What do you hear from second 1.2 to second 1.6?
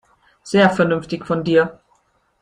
von